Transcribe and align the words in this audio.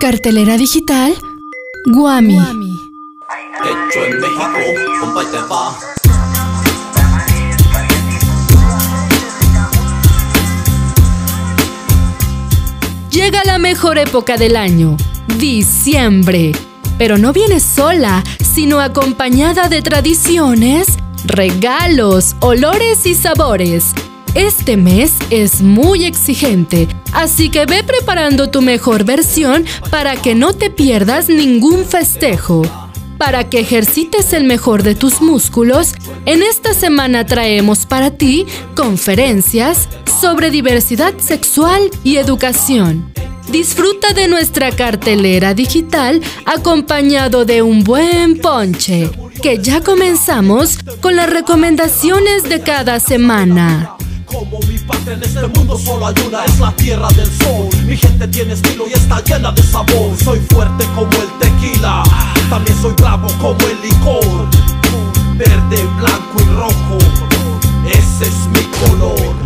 Cartelera 0.00 0.56
digital 0.56 1.14
Guami. 1.84 2.38
Hecho 2.38 4.04
en 4.06 4.18
México, 4.18 4.58
compa 4.98 5.22
y 5.22 5.26
te 5.26 5.36
va. 5.42 5.78
Llega 13.10 13.42
la 13.44 13.58
mejor 13.58 13.98
época 13.98 14.38
del 14.38 14.56
año, 14.56 14.96
diciembre. 15.36 16.52
Pero 16.96 17.18
no 17.18 17.34
viene 17.34 17.60
sola, 17.60 18.24
sino 18.42 18.80
acompañada 18.80 19.68
de 19.68 19.82
tradiciones, 19.82 20.96
regalos, 21.26 22.36
olores 22.40 23.04
y 23.04 23.14
sabores. 23.14 23.92
Este 24.34 24.76
mes 24.76 25.14
es 25.30 25.60
muy 25.60 26.04
exigente, 26.04 26.86
así 27.12 27.50
que 27.50 27.66
ve 27.66 27.82
preparando 27.82 28.48
tu 28.48 28.62
mejor 28.62 29.02
versión 29.02 29.64
para 29.90 30.14
que 30.14 30.36
no 30.36 30.52
te 30.52 30.70
pierdas 30.70 31.28
ningún 31.28 31.84
festejo. 31.84 32.62
Para 33.18 33.50
que 33.50 33.58
ejercites 33.58 34.32
el 34.32 34.44
mejor 34.44 34.84
de 34.84 34.94
tus 34.94 35.20
músculos, 35.20 35.94
en 36.26 36.44
esta 36.44 36.74
semana 36.74 37.26
traemos 37.26 37.86
para 37.86 38.12
ti 38.12 38.46
conferencias 38.76 39.88
sobre 40.20 40.50
diversidad 40.50 41.18
sexual 41.18 41.90
y 42.04 42.18
educación. 42.18 43.12
Disfruta 43.50 44.12
de 44.12 44.28
nuestra 44.28 44.70
cartelera 44.70 45.54
digital 45.54 46.20
acompañado 46.46 47.44
de 47.44 47.62
un 47.62 47.82
buen 47.82 48.38
ponche, 48.38 49.10
que 49.42 49.58
ya 49.58 49.80
comenzamos 49.80 50.78
con 51.00 51.16
las 51.16 51.28
recomendaciones 51.28 52.44
de 52.44 52.60
cada 52.60 53.00
semana. 53.00 53.96
En 55.06 55.22
este 55.22 55.46
mundo 55.48 55.78
solo 55.78 56.06
hay 56.06 56.14
una, 56.26 56.44
es 56.44 56.58
la 56.60 56.72
tierra 56.72 57.08
del 57.16 57.26
sol. 57.26 57.68
Mi 57.84 57.96
gente 57.96 58.28
tiene 58.28 58.52
estilo 58.52 58.86
y 58.86 58.92
está 58.92 59.20
llena 59.24 59.50
de 59.50 59.62
sabor. 59.62 60.16
Soy 60.22 60.38
fuerte 60.50 60.84
como 60.94 61.10
el 61.10 61.28
tequila, 61.40 62.02
también 62.48 62.76
soy 62.80 62.92
bravo 62.94 63.26
como 63.40 63.58
el 63.60 63.80
licor. 63.82 64.48
Verde, 65.36 65.88
blanco 65.98 66.36
y 66.38 66.44
rojo, 66.54 66.98
ese 67.86 68.26
es 68.26 68.46
mi 68.52 68.62
color. 68.78 69.40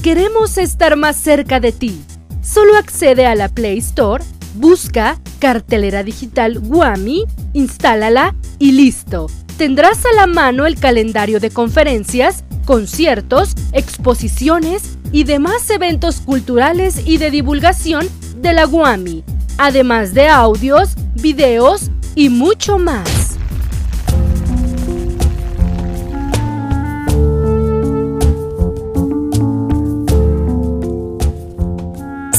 Queremos 0.02 0.58
estar 0.58 0.96
más 0.96 1.16
cerca 1.16 1.60
de 1.60 1.72
ti. 1.72 2.02
Solo 2.42 2.76
accede 2.76 3.28
a 3.28 3.36
la 3.36 3.50
Play 3.50 3.78
Store, 3.78 4.24
busca 4.56 5.20
cartelera 5.40 6.04
digital 6.04 6.60
Guami, 6.60 7.26
instálala 7.54 8.36
y 8.58 8.72
listo. 8.72 9.28
Tendrás 9.58 10.06
a 10.06 10.16
la 10.16 10.28
mano 10.28 10.66
el 10.66 10.80
calendario 10.80 11.40
de 11.40 11.52
conferencias, 11.52 12.44
conciertos, 12.66 13.54
exposiciones 13.74 14.98
y 15.12 15.24
demás 15.24 15.70
eventos 15.70 16.22
culturales 16.22 17.02
y 17.06 17.18
de 17.18 17.30
divulgación 17.30 18.08
de 18.38 18.54
la 18.54 18.66
Guami, 18.66 19.24
además 19.58 20.14
de 20.16 20.28
audios, 20.28 20.96
videos 21.14 21.92
y 22.16 22.30
mucho 22.30 22.80
más. 22.80 23.21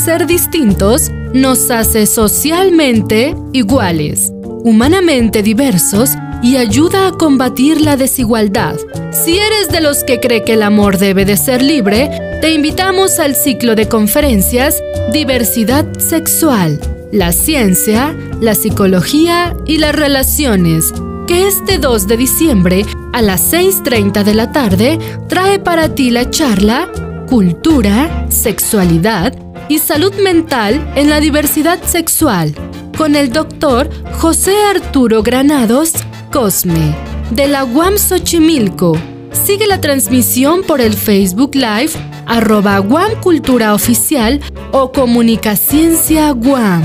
Ser 0.05 0.27
distintos 0.27 1.13
nos 1.33 1.71
hace 1.71 2.07
socialmente 2.07 3.37
iguales, 3.53 4.33
humanamente 4.65 5.45
diversos 5.45 6.11
y 6.43 6.57
ayuda 6.57 7.07
a 7.07 7.13
combatir 7.13 7.81
la 7.81 7.97
desigualdad. 7.97 8.75
Si 9.13 9.39
eres 9.39 9.69
de 9.71 9.81
los 9.81 10.03
que 10.03 10.19
cree 10.19 10.43
que 10.43 10.55
el 10.55 10.65
amor 10.65 10.99
debe 10.99 11.25
de 11.25 11.37
ser 11.37 11.63
libre, 11.63 12.11
te 12.41 12.53
invitamos 12.53 13.21
al 13.21 13.37
ciclo 13.37 13.77
de 13.77 13.87
conferencias 13.87 14.83
Diversidad 15.13 15.87
Sexual, 16.01 16.81
la 17.13 17.31
ciencia, 17.31 18.13
la 18.41 18.57
psicología 18.57 19.57
y 19.67 19.79
las 19.79 19.95
relaciones, 19.95 20.93
que 21.29 21.47
este 21.47 21.79
2 21.79 22.09
de 22.09 22.17
diciembre 22.17 22.87
a 23.13 23.23
las 23.23 23.53
6.30 23.53 24.25
de 24.25 24.35
la 24.35 24.51
tarde 24.51 24.99
trae 25.29 25.61
para 25.61 25.95
ti 25.95 26.11
la 26.11 26.29
charla 26.29 26.89
Cultura, 27.29 28.27
Sexualidad 28.31 29.33
y 29.69 29.79
Salud 29.79 30.15
Mental 30.23 30.93
en 30.97 31.11
la 31.11 31.21
Diversidad 31.21 31.83
Sexual 31.85 32.55
con 32.97 33.17
el 33.17 33.33
doctor 33.33 33.89
José 34.13 34.55
Arturo 34.71 35.23
Granados 35.23 35.93
Cosme 36.33 36.95
de 37.31 37.49
la 37.49 37.65
UAM 37.65 37.97
Xochimilco. 37.99 38.97
Sigue 39.33 39.67
la 39.67 39.81
transmisión 39.81 40.63
por 40.63 40.81
el 40.81 40.95
Facebook 40.95 41.55
Live 41.55 41.93
arroba 42.27 42.83
Cultura 43.21 43.75
Oficial 43.75 44.41
o 44.73 44.93
Comunicaciencia 44.93 46.31
Guam. 46.33 46.83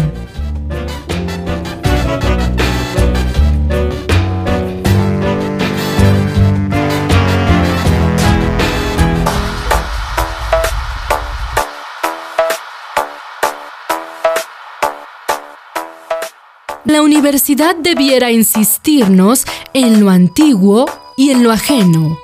La 16.87 17.01
universidad 17.01 17.75
debiera 17.75 18.31
insistirnos 18.31 19.43
en 19.73 19.99
lo 19.99 20.09
antiguo 20.09 20.85
y 21.17 21.31
en 21.31 21.43
lo 21.43 21.51
ajeno. 21.51 22.17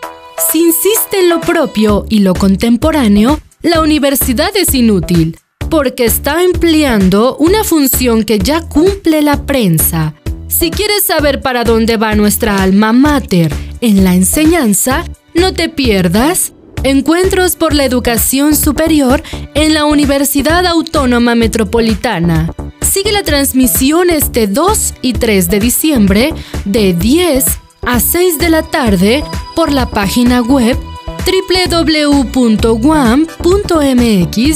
Si 0.51 0.59
insiste 0.59 1.19
en 1.19 1.27
lo 1.27 1.41
propio 1.41 2.05
y 2.09 2.19
lo 2.19 2.33
contemporáneo, 2.33 3.41
la 3.61 3.81
universidad 3.81 4.55
es 4.55 4.73
inútil, 4.73 5.37
porque 5.69 6.05
está 6.05 6.43
empleando 6.43 7.35
una 7.37 7.65
función 7.65 8.23
que 8.23 8.39
ya 8.39 8.61
cumple 8.61 9.21
la 9.21 9.45
prensa. 9.45 10.13
Si 10.47 10.71
quieres 10.71 11.03
saber 11.03 11.41
para 11.41 11.65
dónde 11.65 11.97
va 11.97 12.15
nuestra 12.15 12.63
alma 12.63 12.93
mater 12.93 13.53
en 13.81 14.05
la 14.05 14.15
enseñanza, 14.15 15.03
no 15.35 15.53
te 15.53 15.67
pierdas 15.67 16.53
Encuentros 16.83 17.55
por 17.55 17.73
la 17.73 17.85
Educación 17.85 18.57
Superior 18.57 19.23
en 19.53 19.73
la 19.73 19.85
Universidad 19.85 20.65
Autónoma 20.65 21.33
Metropolitana. 21.33 22.53
Sigue 22.93 23.11
la 23.11 23.23
transmisión 23.23 24.11
este 24.11 24.45
2 24.45 24.93
y 25.01 25.13
3 25.13 25.49
de 25.49 25.59
diciembre 25.59 26.31
de 26.63 26.93
10 26.93 27.43
a 27.81 27.99
6 27.99 28.37
de 28.37 28.49
la 28.49 28.61
tarde 28.61 29.23
por 29.55 29.71
la 29.71 29.89
página 29.89 30.43
web 30.43 30.77
www.guam.mx 31.25 32.35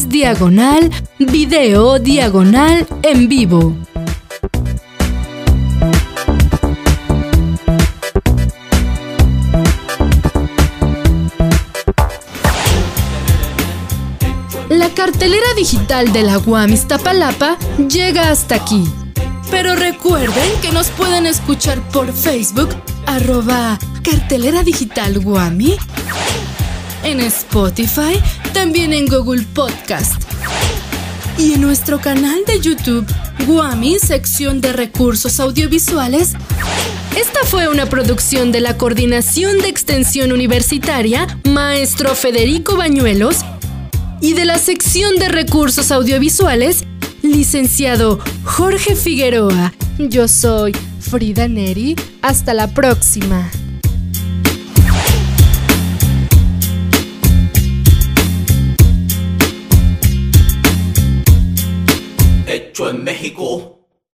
diagonal 0.09 0.91
video 1.17 1.97
diagonal 1.97 2.85
en 3.01 3.27
vivo. 3.27 3.75
Digital 15.57 16.13
de 16.13 16.21
la 16.21 16.37
UAM 16.37 16.71
Iztapalapa 16.71 17.57
llega 17.89 18.29
hasta 18.29 18.55
aquí. 18.55 18.83
Pero 19.49 19.75
recuerden 19.75 20.51
que 20.61 20.71
nos 20.71 20.89
pueden 20.89 21.25
escuchar 21.25 21.81
por 21.89 22.13
Facebook, 22.13 22.69
arroba 23.07 23.79
cartelera 24.03 24.61
digital 24.61 25.19
Guami, 25.19 25.75
en 27.03 27.21
Spotify, 27.21 28.21
también 28.53 28.93
en 28.93 29.07
Google 29.07 29.43
Podcast 29.55 30.21
y 31.39 31.53
en 31.53 31.61
nuestro 31.61 31.99
canal 31.99 32.45
de 32.45 32.59
YouTube, 32.59 33.07
Guami, 33.47 33.97
sección 33.97 34.61
de 34.61 34.73
recursos 34.73 35.39
audiovisuales. 35.39 36.33
Esta 37.17 37.39
fue 37.45 37.67
una 37.67 37.87
producción 37.87 38.51
de 38.51 38.61
la 38.61 38.77
Coordinación 38.77 39.57
de 39.57 39.69
Extensión 39.69 40.31
Universitaria, 40.31 41.39
maestro 41.45 42.13
Federico 42.13 42.77
Bañuelos, 42.77 43.43
y 44.21 44.33
de 44.33 44.45
la 44.45 44.57
sección 44.57 45.15
de 45.17 45.29
recursos 45.29 45.91
audiovisuales, 45.91 46.85
licenciado 47.21 48.19
Jorge 48.43 48.95
Figueroa. 48.95 49.73
Yo 49.97 50.27
soy 50.27 50.73
Frida 50.99 51.47
Neri. 51.47 51.95
Hasta 52.21 52.53
la 52.53 52.67
próxima. 52.73 53.49
Hecho 62.47 62.89
en 62.89 63.03
México. 63.03 63.76